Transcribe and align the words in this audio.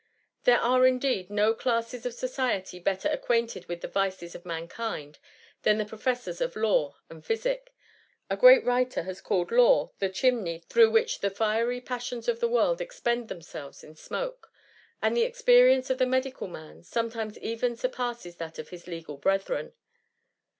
There 0.45 0.57
are, 0.59 0.87
indeed, 0.87 1.29
no 1.29 1.53
classes 1.53 2.07
of 2.07 2.15
society 2.15 2.79
better 2.79 3.07
acquainted 3.09 3.67
with 3.67 3.81
the 3.81 3.87
vices 3.87 4.33
of 4.33 4.47
mankind, 4.47 5.19
than 5.61 5.77
the 5.77 5.85
professors 5.85 6.41
of 6.41 6.55
law 6.55 6.95
and 7.07 7.23
physic: 7.23 7.71
a 8.27 8.35
great 8.35 8.65
writer 8.65 9.03
has 9.03 9.21
called 9.21 9.51
law 9.51 9.91
the 9.99 10.09
chimney 10.09 10.57
through 10.67 10.89
which 10.89 11.19
the 11.19 11.29
fiery 11.29 11.79
passions 11.81 12.27
of 12.27 12.39
the 12.39 12.49
world 12.49 12.81
expend 12.81 13.27
themselves 13.27 13.83
in 13.83 13.93
smoke— 13.93 14.51
and 15.03 15.15
the 15.15 15.21
experience 15.23 15.91
of 15.91 15.99
the 15.99 16.07
medical 16.07 16.47
man 16.47 16.81
sometimes 16.81 17.37
even 17.37 17.75
surpasses 17.77 18.37
thi^t 18.37 18.57
of 18.57 18.69
his 18.69 18.87
legal 18.87 19.17
brethren. 19.17 19.73